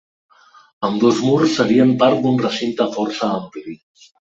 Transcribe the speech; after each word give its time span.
Ambdós 0.89 1.21
murs 1.27 1.53
serien 1.59 1.95
part 2.03 2.27
d'un 2.27 2.43
recinte 2.49 2.93
força 3.01 3.35
ampli. 3.41 3.83